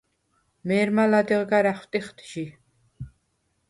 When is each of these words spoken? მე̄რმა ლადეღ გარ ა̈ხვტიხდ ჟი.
მე̄რმა 0.67 1.03
ლადეღ 1.11 1.41
გარ 1.51 1.65
ა̈ხვტიხდ 1.71 2.17
ჟი. 2.29 2.45